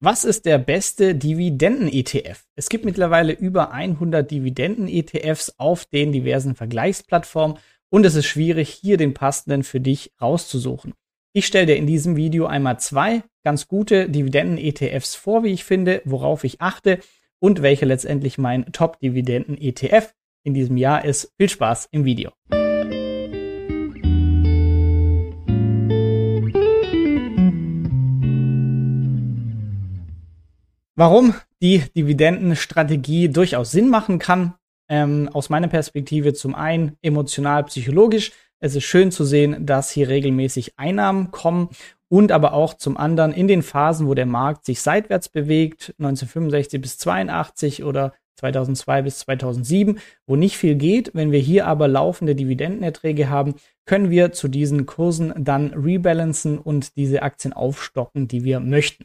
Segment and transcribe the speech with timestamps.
[0.00, 2.44] Was ist der beste Dividenden-ETF?
[2.54, 7.58] Es gibt mittlerweile über 100 Dividenden-ETFs auf den diversen Vergleichsplattformen
[7.90, 10.94] und es ist schwierig, hier den passenden für dich rauszusuchen.
[11.32, 16.00] Ich stelle dir in diesem Video einmal zwei ganz gute Dividenden-ETFs vor, wie ich finde,
[16.04, 17.00] worauf ich achte
[17.40, 21.32] und welcher letztendlich mein Top-Dividenden-ETF in diesem Jahr ist.
[21.38, 22.30] Viel Spaß im Video.
[30.98, 34.54] Warum die Dividendenstrategie durchaus Sinn machen kann,
[34.88, 38.32] ähm, aus meiner Perspektive zum einen emotional, psychologisch.
[38.58, 41.68] Es ist schön zu sehen, dass hier regelmäßig Einnahmen kommen
[42.08, 46.80] und aber auch zum anderen in den Phasen, wo der Markt sich seitwärts bewegt, 1965
[46.80, 51.12] bis 82 oder 2002 bis 2007, wo nicht viel geht.
[51.14, 53.54] Wenn wir hier aber laufende Dividendenerträge haben,
[53.86, 59.04] können wir zu diesen Kursen dann rebalancen und diese Aktien aufstocken, die wir möchten.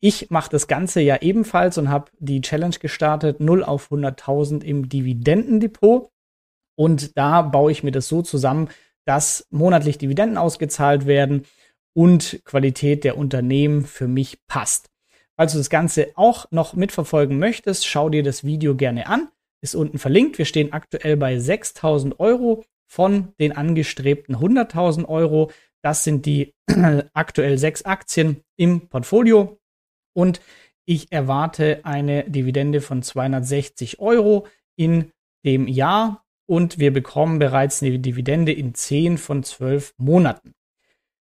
[0.00, 4.88] Ich mache das Ganze ja ebenfalls und habe die Challenge gestartet, 0 auf 100.000 im
[4.88, 6.10] Dividendendepot.
[6.78, 8.68] Und da baue ich mir das so zusammen,
[9.06, 11.44] dass monatlich Dividenden ausgezahlt werden
[11.94, 14.90] und Qualität der Unternehmen für mich passt.
[15.36, 19.28] Falls du das Ganze auch noch mitverfolgen möchtest, schau dir das Video gerne an.
[19.62, 20.36] Ist unten verlinkt.
[20.36, 25.50] Wir stehen aktuell bei 6000 Euro von den angestrebten 100.000 Euro.
[25.82, 26.54] Das sind die
[27.14, 29.58] aktuell sechs Aktien im Portfolio
[30.16, 30.40] und
[30.86, 35.12] ich erwarte eine Dividende von 260 Euro in
[35.44, 40.54] dem Jahr und wir bekommen bereits eine Dividende in 10 von 12 Monaten.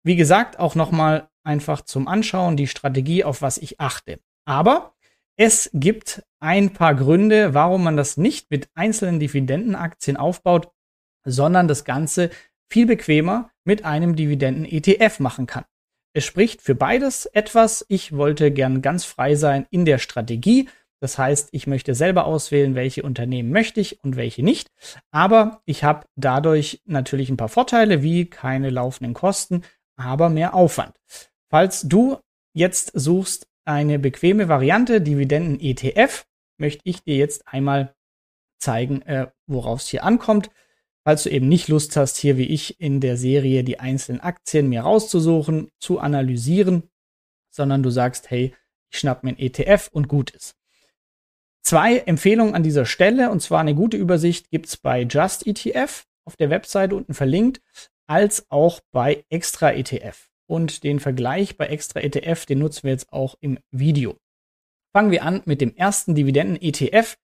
[0.03, 4.19] Wie gesagt, auch nochmal einfach zum Anschauen die Strategie, auf was ich achte.
[4.45, 4.93] Aber
[5.37, 10.69] es gibt ein paar Gründe, warum man das nicht mit einzelnen Dividendenaktien aufbaut,
[11.25, 12.29] sondern das Ganze
[12.69, 15.65] viel bequemer mit einem Dividenden-ETF machen kann.
[16.13, 17.85] Es spricht für beides etwas.
[17.89, 20.69] Ich wollte gern ganz frei sein in der Strategie.
[20.99, 24.71] Das heißt, ich möchte selber auswählen, welche Unternehmen möchte ich und welche nicht.
[25.11, 29.61] Aber ich habe dadurch natürlich ein paar Vorteile, wie keine laufenden Kosten,
[29.95, 30.95] aber mehr Aufwand.
[31.49, 32.17] Falls du
[32.53, 36.25] jetzt suchst eine bequeme Variante, Dividenden ETF,
[36.57, 37.93] möchte ich dir jetzt einmal
[38.59, 40.49] zeigen, äh, worauf es hier ankommt.
[41.07, 44.67] Falls du eben nicht Lust hast, hier wie ich in der Serie die einzelnen Aktien
[44.67, 46.83] mir rauszusuchen, zu analysieren,
[47.49, 48.53] sondern du sagst, hey,
[48.91, 50.57] ich schnapp mir ein ETF und gut ist.
[51.61, 56.03] Zwei Empfehlungen an dieser Stelle, und zwar eine gute Übersicht gibt es bei Just ETF
[56.25, 57.61] auf der Webseite unten verlinkt,
[58.05, 60.27] als auch bei Extra ETF.
[60.45, 64.17] Und den Vergleich bei Extra ETF, den nutzen wir jetzt auch im Video.
[64.91, 67.15] Fangen wir an mit dem ersten Dividenden ETF.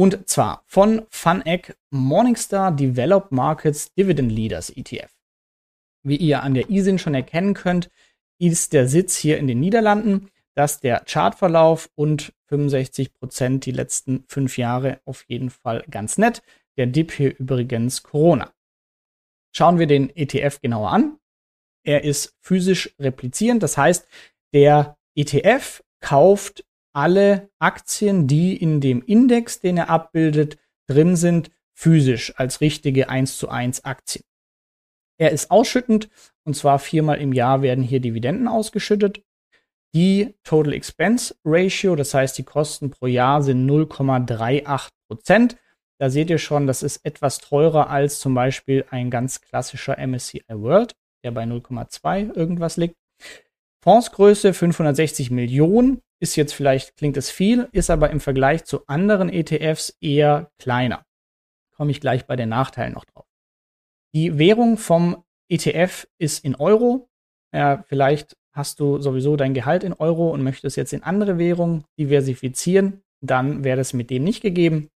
[0.00, 5.14] Und zwar von FunEgg Morningstar Developed Markets Dividend Leaders ETF.
[6.02, 7.90] Wie ihr an der ISIN schon erkennen könnt,
[8.38, 14.24] ist der Sitz hier in den Niederlanden, dass der Chartverlauf und 65 Prozent die letzten
[14.26, 16.42] fünf Jahre auf jeden Fall ganz nett.
[16.78, 18.50] Der Dip hier übrigens Corona.
[19.54, 21.18] Schauen wir den ETF genauer an.
[21.84, 24.08] Er ist physisch replizierend, das heißt,
[24.54, 32.34] der ETF kauft alle Aktien, die in dem Index, den er abbildet, drin sind, physisch
[32.36, 34.24] als richtige 1 zu 1 Aktien.
[35.18, 36.08] Er ist ausschüttend
[36.44, 39.22] und zwar viermal im Jahr werden hier Dividenden ausgeschüttet.
[39.94, 45.56] Die Total Expense Ratio, das heißt die Kosten pro Jahr sind 0,38 Prozent.
[45.98, 50.44] Da seht ihr schon, das ist etwas teurer als zum Beispiel ein ganz klassischer MSCI
[50.48, 52.96] World, der bei 0,2 irgendwas liegt.
[53.82, 59.28] Fondsgröße 560 Millionen ist jetzt vielleicht, klingt es viel, ist aber im Vergleich zu anderen
[59.28, 61.04] ETFs eher kleiner.
[61.74, 63.26] Komme ich gleich bei den Nachteilen noch drauf.
[64.14, 67.08] Die Währung vom ETF ist in Euro.
[67.52, 71.84] Ja, vielleicht hast du sowieso dein Gehalt in Euro und möchtest jetzt in andere Währungen
[71.98, 74.90] diversifizieren, dann wäre das mit dem nicht gegeben.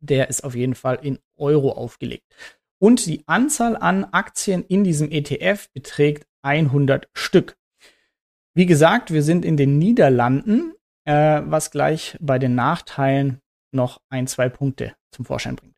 [0.00, 2.24] Der ist auf jeden Fall in Euro aufgelegt.
[2.78, 7.56] Und die Anzahl an Aktien in diesem ETF beträgt 100 Stück.
[8.56, 10.72] Wie gesagt, wir sind in den Niederlanden,
[11.04, 15.74] äh, was gleich bei den Nachteilen noch ein, zwei Punkte zum Vorschein bringt.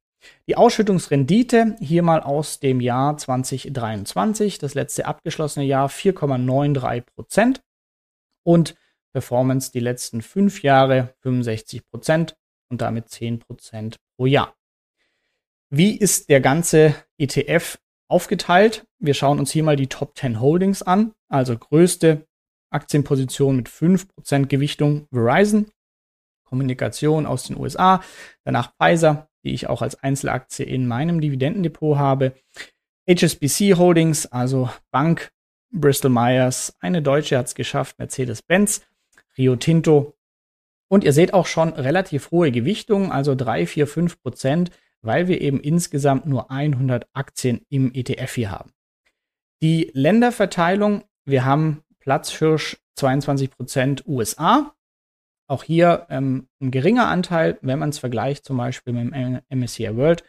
[0.46, 7.62] Die Ausschüttungsrendite hier mal aus dem Jahr 2023, das letzte abgeschlossene Jahr 4,93 Prozent
[8.44, 8.76] und
[9.12, 12.36] Performance die letzten fünf Jahre 65 Prozent
[12.70, 14.54] und damit 10 Prozent pro Jahr.
[15.68, 18.86] Wie ist der ganze ETF aufgeteilt?
[19.00, 22.28] Wir schauen uns hier mal die Top 10 Holdings an, also größte
[22.70, 25.70] Aktienposition mit 5% Gewichtung Verizon,
[26.44, 28.02] Kommunikation aus den USA,
[28.44, 32.34] danach Pfizer, die ich auch als Einzelaktie in meinem Dividendendepot habe,
[33.08, 35.32] HSBC Holdings, also Bank,
[35.70, 38.82] Bristol Myers, eine Deutsche hat es geschafft, Mercedes-Benz,
[39.36, 40.14] Rio Tinto.
[40.88, 44.70] Und ihr seht auch schon relativ hohe Gewichtungen, also 3, 4, 5 Prozent,
[45.02, 48.72] weil wir eben insgesamt nur 100 Aktien im ETF hier haben.
[49.62, 54.74] Die Länderverteilung, wir haben Platzhirsch 22 Prozent USA.
[55.46, 59.94] Auch hier ähm, ein geringer Anteil, wenn man es vergleicht zum Beispiel mit dem MSCI
[59.94, 60.24] World,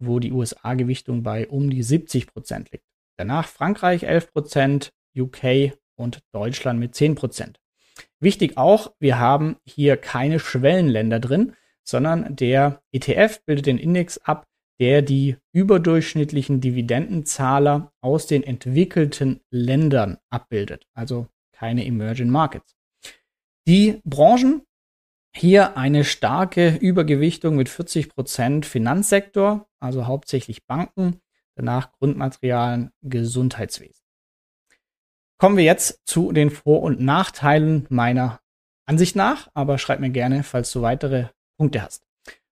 [0.00, 2.84] wo die USA-Gewichtung bei um die 70 Prozent liegt.
[3.16, 7.60] Danach Frankreich 11 Prozent, UK und Deutschland mit 10 Prozent.
[8.18, 11.54] Wichtig auch, wir haben hier keine Schwellenländer drin,
[11.84, 14.48] sondern der ETF bildet den Index ab,
[14.80, 22.74] der die überdurchschnittlichen Dividendenzahler aus den entwickelten Ländern abbildet, also keine Emerging Markets.
[23.68, 24.62] Die Branchen,
[25.36, 31.20] hier eine starke Übergewichtung mit 40% Finanzsektor, also hauptsächlich Banken,
[31.56, 34.02] danach Grundmaterialien, Gesundheitswesen.
[35.38, 38.40] Kommen wir jetzt zu den Vor- und Nachteilen meiner
[38.86, 41.28] Ansicht nach, aber schreib mir gerne, falls du weitere
[41.58, 42.06] Punkte hast.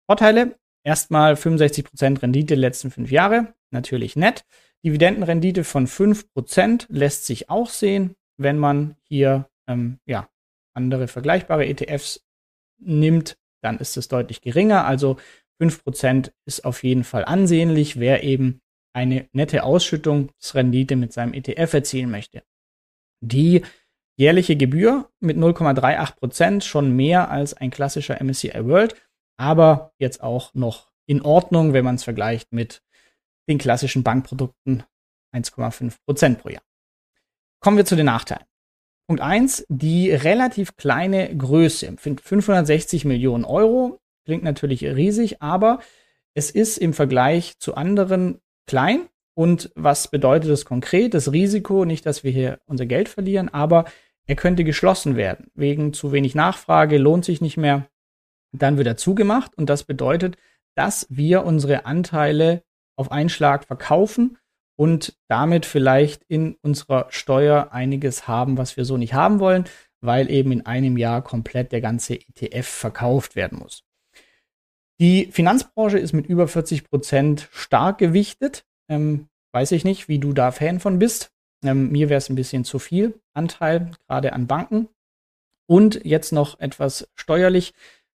[0.07, 4.45] Vorteile, erstmal 65% Rendite letzten fünf Jahre, natürlich nett.
[4.85, 10.29] Dividendenrendite von 5% lässt sich auch sehen, wenn man hier ähm, ja,
[10.73, 12.23] andere vergleichbare ETFs
[12.77, 14.85] nimmt, dann ist es deutlich geringer.
[14.85, 15.17] Also
[15.59, 18.61] 5% ist auf jeden Fall ansehnlich, wer eben
[18.93, 22.43] eine nette Ausschüttungsrendite mit seinem ETF erzielen möchte.
[23.21, 23.63] Die
[24.17, 28.95] jährliche Gebühr mit 0,38% schon mehr als ein klassischer MSCI World,
[29.37, 32.81] aber jetzt auch noch in Ordnung, wenn man es vergleicht mit
[33.47, 34.83] den klassischen Bankprodukten
[35.33, 36.63] 1,5% pro Jahr.
[37.59, 38.45] Kommen wir zu den Nachteilen.
[39.07, 41.95] Punkt 1, die relativ kleine Größe.
[41.97, 45.79] 560 Millionen Euro klingt natürlich riesig, aber
[46.33, 49.07] es ist im Vergleich zu anderen klein.
[49.35, 51.13] Und was bedeutet das konkret?
[51.13, 53.85] Das Risiko, nicht, dass wir hier unser Geld verlieren, aber
[54.27, 55.51] er könnte geschlossen werden.
[55.53, 57.87] Wegen zu wenig Nachfrage lohnt sich nicht mehr.
[58.57, 60.37] Dann wird er zugemacht und das bedeutet,
[60.75, 62.63] dass wir unsere Anteile
[62.97, 64.37] auf einen Schlag verkaufen
[64.77, 69.65] und damit vielleicht in unserer Steuer einiges haben, was wir so nicht haben wollen,
[70.01, 73.83] weil eben in einem Jahr komplett der ganze ETF verkauft werden muss.
[74.99, 78.65] Die Finanzbranche ist mit über 40 Prozent stark gewichtet.
[78.89, 81.31] Ähm, weiß ich nicht, wie du da Fan von bist.
[81.63, 84.87] Ähm, mir wäre es ein bisschen zu viel Anteil, gerade an Banken.
[85.67, 87.73] Und jetzt noch etwas steuerlich.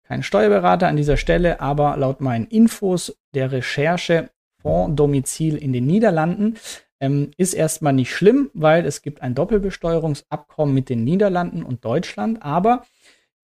[0.07, 4.29] Kein Steuerberater an dieser Stelle, aber laut meinen Infos der Recherche
[4.61, 6.55] Fondsdomizil in den Niederlanden
[6.99, 12.41] ähm, ist erstmal nicht schlimm, weil es gibt ein Doppelbesteuerungsabkommen mit den Niederlanden und Deutschland,
[12.41, 12.85] aber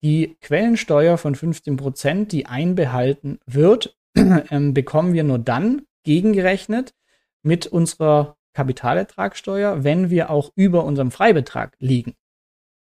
[0.02, 6.94] die Quellensteuer von 15 Prozent, die einbehalten wird, ähm, bekommen wir nur dann gegengerechnet
[7.42, 12.14] mit unserer Kapitalertragssteuer, wenn wir auch über unserem Freibetrag liegen.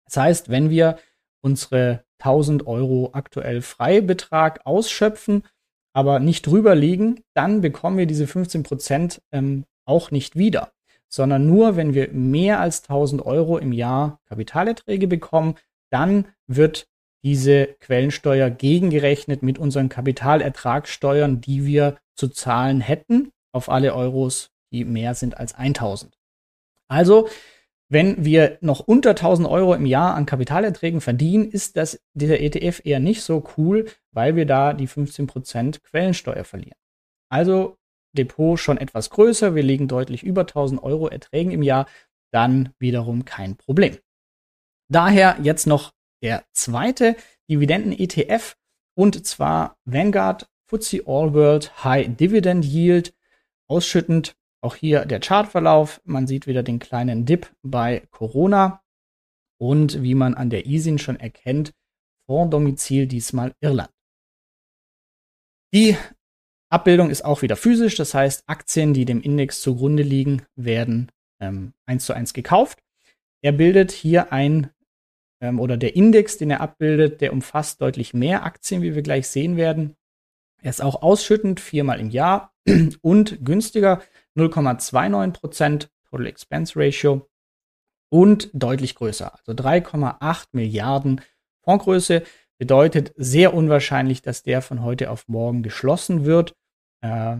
[0.06, 0.98] Das heißt, wenn wir
[1.42, 5.42] unsere 1000 Euro aktuell Freibetrag ausschöpfen
[5.92, 10.72] aber nicht drüber liegen, dann bekommen wir diese 15 Prozent ähm, auch nicht wieder,
[11.08, 15.56] sondern nur, wenn wir mehr als 1000 Euro im Jahr Kapitalerträge bekommen,
[15.90, 16.86] dann wird
[17.22, 24.84] diese Quellensteuer gegengerechnet mit unseren Kapitalertragssteuern, die wir zu zahlen hätten auf alle Euros, die
[24.84, 26.16] mehr sind als 1000.
[26.88, 27.28] Also
[27.90, 32.80] wenn wir noch unter 1000 Euro im Jahr an Kapitalerträgen verdienen, ist das, dieser ETF
[32.84, 36.78] eher nicht so cool, weil wir da die 15% Quellensteuer verlieren.
[37.28, 37.78] Also
[38.16, 41.86] Depot schon etwas größer, wir liegen deutlich über 1000 Euro Erträgen im Jahr,
[42.32, 43.98] dann wiederum kein Problem.
[44.88, 45.92] Daher jetzt noch
[46.22, 47.16] der zweite
[47.50, 48.56] Dividenden-ETF
[48.94, 53.14] und zwar Vanguard FTSE All World High Dividend Yield,
[53.66, 56.00] ausschüttend auch hier der Chartverlauf.
[56.04, 58.82] Man sieht wieder den kleinen Dip bei Corona.
[59.58, 61.72] Und wie man an der ISIN schon erkennt,
[62.26, 63.90] Fonddomizil diesmal Irland.
[65.74, 65.96] Die
[66.70, 71.72] Abbildung ist auch wieder physisch, das heißt, Aktien, die dem Index zugrunde liegen, werden ähm,
[71.98, 72.78] zu eins gekauft.
[73.42, 74.70] Er bildet hier ein,
[75.40, 79.28] ähm, oder der Index, den er abbildet, der umfasst deutlich mehr Aktien, wie wir gleich
[79.28, 79.96] sehen werden.
[80.62, 82.52] Er ist auch ausschüttend, viermal im Jahr
[83.02, 84.02] und günstiger
[84.36, 87.28] 0,29% Total Expense Ratio
[88.10, 89.32] und deutlich größer.
[89.32, 91.20] Also 3,8 Milliarden
[91.62, 92.22] Fondsgröße
[92.58, 96.54] bedeutet sehr unwahrscheinlich, dass der von heute auf morgen geschlossen wird.
[97.00, 97.38] Äh,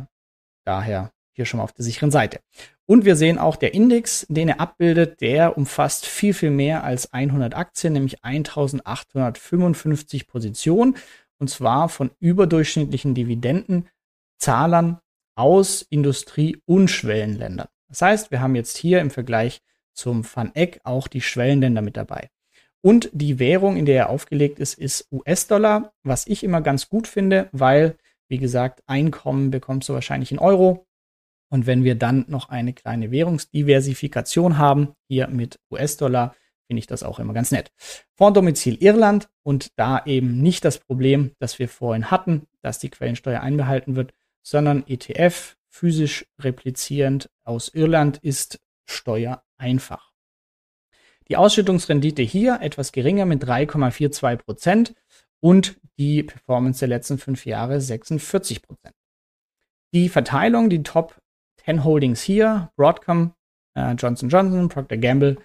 [0.64, 2.40] daher hier schon mal auf der sicheren Seite.
[2.86, 7.12] Und wir sehen auch der Index, den er abbildet, der umfasst viel, viel mehr als
[7.12, 10.96] 100 Aktien, nämlich 1855 Positionen.
[11.38, 15.00] Und zwar von überdurchschnittlichen Dividendenzahlern
[15.40, 17.68] aus Industrie- und Schwellenländern.
[17.88, 19.62] Das heißt, wir haben jetzt hier im Vergleich
[19.94, 22.28] zum Van Eck auch die Schwellenländer mit dabei.
[22.82, 27.08] Und die Währung, in der er aufgelegt ist, ist US-Dollar, was ich immer ganz gut
[27.08, 27.96] finde, weil,
[28.28, 30.86] wie gesagt, Einkommen bekommst du wahrscheinlich in Euro.
[31.48, 37.02] Und wenn wir dann noch eine kleine Währungsdiversifikation haben, hier mit US-Dollar, finde ich das
[37.02, 37.72] auch immer ganz nett.
[38.14, 43.40] Fonddomizil Irland und da eben nicht das Problem, das wir vorhin hatten, dass die Quellensteuer
[43.40, 50.10] einbehalten wird, sondern ETF, physisch replizierend aus Irland, ist steuereinfach.
[51.28, 54.94] Die Ausschüttungsrendite hier etwas geringer mit 3,42 Prozent
[55.38, 58.94] und die Performance der letzten fünf Jahre 46 Prozent.
[59.92, 61.20] Die Verteilung, die Top
[61.64, 63.34] 10 Holdings hier, Broadcom,
[63.74, 65.38] äh, Johnson Johnson, Procter Gamble,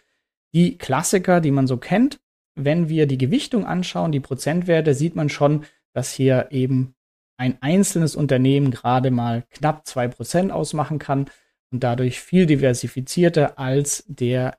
[0.54, 2.20] die Klassiker, die man so kennt.
[2.56, 6.95] Wenn wir die Gewichtung anschauen, die Prozentwerte, sieht man schon, dass hier eben
[7.38, 11.30] ein einzelnes Unternehmen gerade mal knapp 2% ausmachen kann
[11.72, 14.58] und dadurch viel diversifizierter als der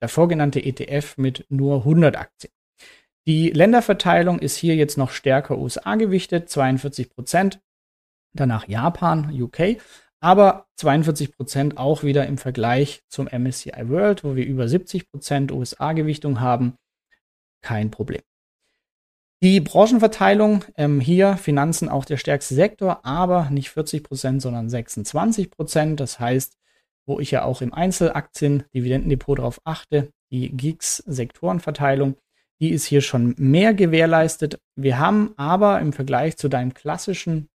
[0.00, 2.52] davor genannte ETF mit nur 100 Aktien.
[3.26, 7.58] Die Länderverteilung ist hier jetzt noch stärker USA gewichtet, 42%
[8.34, 9.78] Danach Japan, UK,
[10.20, 16.76] aber 42% auch wieder im Vergleich zum MSCI World, wo wir über 70% USA-Gewichtung haben.
[17.62, 18.22] Kein Problem.
[19.42, 26.20] Die Branchenverteilung, ähm, hier Finanzen auch der stärkste Sektor, aber nicht 40% sondern 26% Das
[26.20, 26.56] heißt,
[27.06, 32.14] wo ich ja auch im Einzelaktien, Dividendendepot darauf achte, die GIGS-Sektorenverteilung,
[32.60, 34.60] die ist hier schon mehr gewährleistet.
[34.76, 37.48] Wir haben aber im Vergleich zu deinem klassischen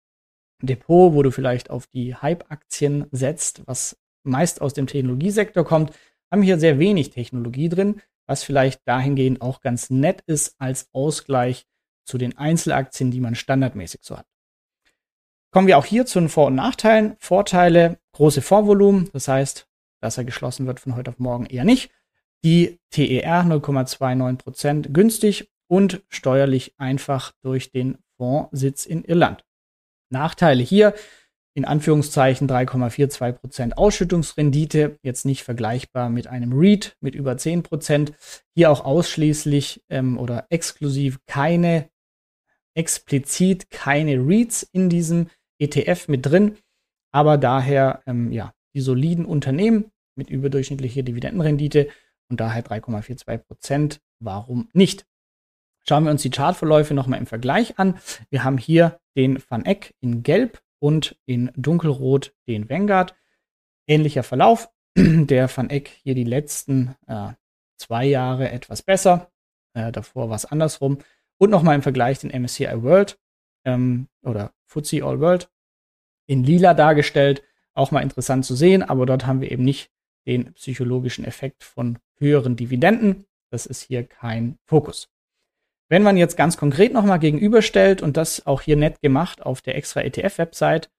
[0.62, 5.94] Depot, wo du vielleicht auf die Hype-Aktien setzt, was meist aus dem Technologiesektor kommt,
[6.30, 11.66] haben hier sehr wenig Technologie drin, was vielleicht dahingehend auch ganz nett ist als Ausgleich
[12.08, 14.26] zu den Einzelaktien, die man standardmäßig so hat.
[15.52, 17.16] Kommen wir auch hier zu den Vor- und Nachteilen.
[17.20, 19.68] Vorteile, große Vorvolumen, das heißt,
[20.02, 21.92] dass er geschlossen wird von heute auf morgen eher nicht.
[22.44, 29.44] Die TER 0,29% günstig und steuerlich einfach durch den Fondssitz in Irland.
[30.10, 30.94] Nachteile hier,
[31.56, 38.14] in Anführungszeichen 3,42% Ausschüttungsrendite, jetzt nicht vergleichbar mit einem REIT mit über 10%.
[38.54, 41.90] Hier auch ausschließlich ähm, oder exklusiv keine,
[42.78, 45.28] explizit keine REITs in diesem
[45.60, 46.58] ETF mit drin,
[47.12, 51.90] aber daher ähm, ja, die soliden Unternehmen mit überdurchschnittlicher Dividendenrendite
[52.30, 54.00] und daher 3,42%.
[54.20, 55.06] Warum nicht?
[55.88, 57.98] Schauen wir uns die Chartverläufe nochmal im Vergleich an.
[58.30, 63.16] Wir haben hier den Van Eck in Gelb und in Dunkelrot den Vanguard.
[63.88, 64.70] Ähnlicher Verlauf.
[64.98, 67.34] Der Van Eck hier die letzten äh,
[67.78, 69.32] zwei Jahre etwas besser.
[69.74, 71.00] Äh, davor war es andersrum.
[71.38, 73.20] Und nochmal im Vergleich den MSCI World
[73.66, 75.50] ähm, oder FTSE All World
[76.26, 77.44] in lila dargestellt.
[77.74, 79.92] Auch mal interessant zu sehen, aber dort haben wir eben nicht
[80.26, 83.26] den psychologischen Effekt von höheren Dividenden.
[83.50, 85.10] Das ist hier kein Fokus.
[85.90, 89.76] Wenn man jetzt ganz konkret nochmal gegenüberstellt und das auch hier nett gemacht auf der
[89.76, 90.90] extra ETF-Website,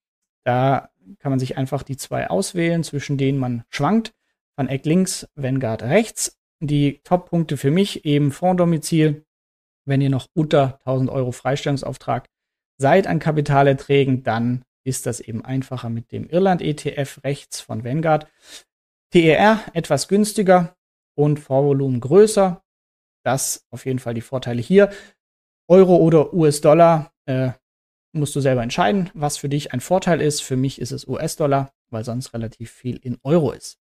[0.44, 4.14] da kann man sich einfach die zwei auswählen, zwischen denen man schwankt.
[4.56, 6.38] Van Eck links, Vanguard rechts.
[6.60, 9.26] Die Top-Punkte für mich eben Fonddomizil.
[9.88, 12.28] Wenn ihr noch unter 1000 Euro Freistellungsauftrag
[12.76, 18.30] seid an Kapitalerträgen, dann ist das eben einfacher mit dem Irland-ETF rechts von Vanguard.
[19.10, 20.76] TER etwas günstiger
[21.14, 22.62] und Vorvolumen größer.
[23.24, 24.90] Das auf jeden Fall die Vorteile hier.
[25.68, 27.52] Euro oder US-Dollar äh,
[28.12, 30.42] musst du selber entscheiden, was für dich ein Vorteil ist.
[30.42, 33.78] Für mich ist es US-Dollar, weil sonst relativ viel in Euro ist.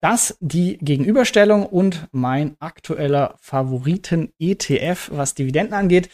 [0.00, 6.08] Das die Gegenüberstellung und mein aktueller Favoriten-ETF, was Dividenden angeht.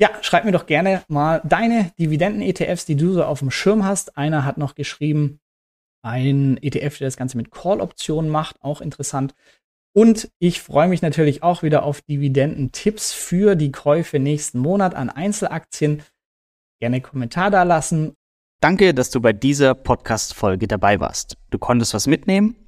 [0.00, 4.16] Ja, schreib mir doch gerne mal deine Dividenden-ETFs, die du so auf dem Schirm hast.
[4.16, 5.40] Einer hat noch geschrieben,
[6.02, 9.34] ein ETF, der das Ganze mit Call-Optionen macht, auch interessant.
[9.92, 15.10] Und ich freue mich natürlich auch wieder auf Dividenden-Tipps für die Käufe nächsten Monat an
[15.10, 16.02] Einzelaktien.
[16.80, 18.14] Gerne Kommentar da lassen.
[18.60, 21.36] Danke, dass du bei dieser Podcast-Folge dabei warst.
[21.50, 22.67] Du konntest was mitnehmen?